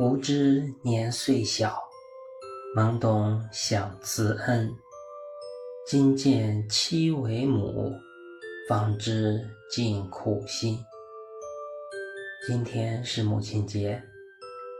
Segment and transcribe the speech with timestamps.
[0.00, 1.80] 无知年岁小，
[2.76, 4.68] 懵懂想慈恩。
[5.86, 7.94] 今见妻为母，
[8.68, 10.76] 方知尽苦心。
[12.44, 14.02] 今天是母亲节，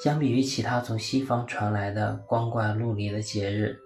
[0.00, 3.76] 相比于其他从西方传来的光怪陆离的节日，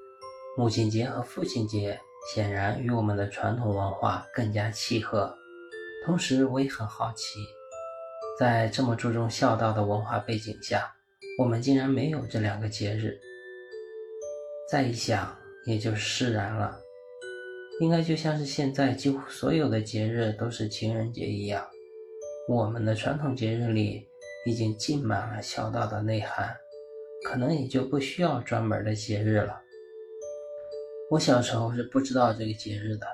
[0.59, 1.99] 母亲节和父亲节
[2.35, 5.35] 显然与我们的传统文化更加契合。
[6.05, 7.39] 同时，我也很好奇，
[8.39, 10.95] 在这么注重孝道的文化背景下。
[11.37, 13.19] 我们竟然没有这两个节日，
[14.71, 16.81] 再一想也就释然了。
[17.81, 21.67] 应该就像是现在几乎所有的节日都是情人节一样，
[22.49, 24.07] 我们的传统节日里
[24.47, 26.57] 已经浸满了孝道的内涵，
[27.25, 29.61] 可能也就不需要专门的节日了。
[31.11, 33.07] 我小时候是不知道这个节日的，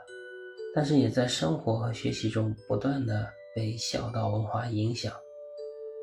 [0.74, 3.27] 但是也在生活和学习中不断的
[3.57, 5.10] 被孝道文化影响。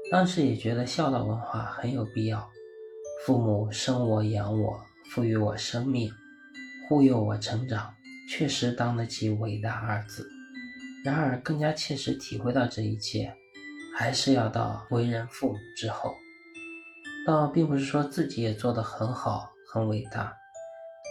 [0.10, 2.50] 当时也觉得孝道文化很有必要。
[3.26, 6.10] 父母生我养我，赋予我生命，
[6.88, 7.94] 护佑我成长，
[8.30, 10.26] 确实当得起“伟大”二字。
[11.04, 13.34] 然而，更加切实体会到这一切，
[13.98, 16.16] 还是要到为人父母之后。
[17.26, 20.34] 倒并不是说自己也做得很好、很伟大，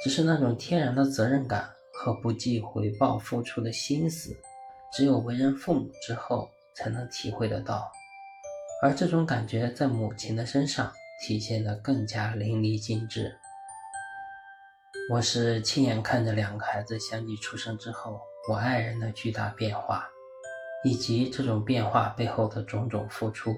[0.02, 4.34] 只是那种天然的责任感和不计回报付出的心思，
[4.94, 7.86] 只有为人父母之后才能体会得到。
[8.82, 13.34] 而这种感觉在母亲的身上体现得更加淋漓尽致。
[15.10, 20.06] 我是亲眼看着两个孩子相继出生之后，我爱人的巨大变化，
[20.84, 23.54] 以及这种变化背后的种种付出。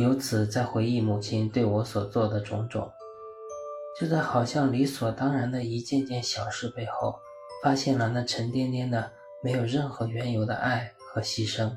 [0.00, 2.88] 由此在回忆母亲对我所做的种种，
[3.98, 7.18] 就在好像理所当然的一件件小事背后，
[7.64, 9.10] 发现了那沉甸甸的、
[9.42, 11.76] 没有任何缘由的爱和牺牲。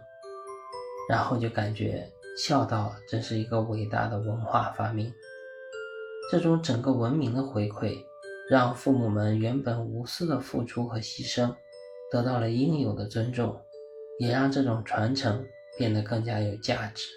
[1.08, 5.14] 然后就感觉孝道真是一个伟大的文化发明。
[6.31, 7.97] 这种整个文明的回馈，
[8.50, 11.56] 让父母们原本无私的付出和牺牲，
[12.12, 13.62] 得到了应有的尊重，
[14.18, 15.46] 也让这种传承
[15.78, 17.08] 变得更加有价值。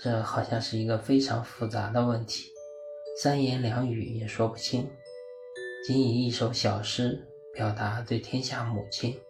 [0.00, 2.44] 这好像是一个非常复杂的问题，
[3.20, 4.88] 三言两语也说不清。
[5.84, 9.20] 仅以一首小诗表达对天下母亲，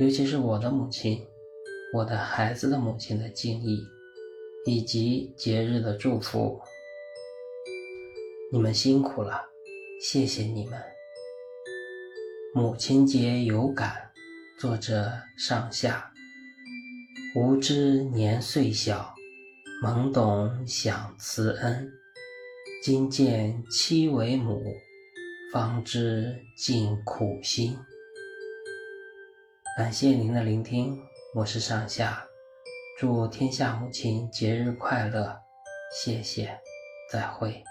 [0.00, 1.26] 尤其是我的母亲。
[1.90, 3.82] 我的孩子的母亲的敬意，
[4.66, 6.60] 以及节日的祝福，
[8.52, 9.48] 你们辛苦了，
[10.02, 10.78] 谢谢你们。
[12.52, 14.10] 母亲节有感，
[14.58, 16.12] 作者上下。
[17.34, 19.14] 无知年岁小，
[19.82, 21.90] 懵懂想慈恩。
[22.82, 24.62] 今见妻为母，
[25.54, 27.78] 方知尽苦心。
[29.78, 31.00] 感谢您的聆听。
[31.34, 32.26] 我是上下，
[32.96, 35.38] 祝天下母亲节日快乐，
[35.92, 36.58] 谢谢，
[37.12, 37.62] 再会。